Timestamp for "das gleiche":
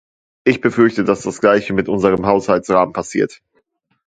1.21-1.73